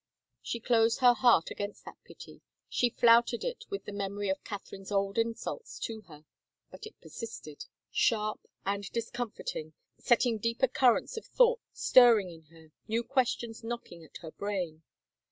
[0.41, 4.91] She closed her heart against that pity; she flouted it with the memory of Catherine's
[4.91, 6.25] old insults to her,
[6.71, 12.71] but it persisted, sharp and discom forting, setting deeper currents of thought stirring in her,
[12.87, 14.81] new questions knocking at her brain.